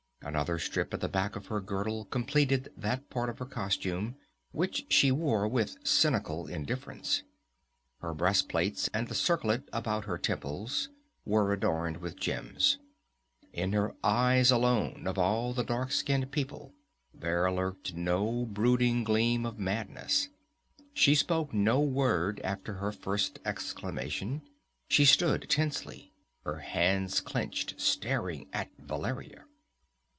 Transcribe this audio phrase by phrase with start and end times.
[0.23, 4.15] Another strip at the back of her girdle completed that part of her costume,
[4.51, 7.23] which she wore with a cynical indifference.
[8.01, 10.89] Her breast plates and the circlet about her temples
[11.25, 12.77] were adorned with gems.
[13.51, 16.71] In her eyes alone of all the dark skinned people
[17.15, 20.29] there lurked no brooding gleam of madness.
[20.93, 24.43] She spoke no word after her first exclamation;
[24.87, 26.13] she stood tensely,
[26.45, 29.45] her hands clenched, staring at Valeria.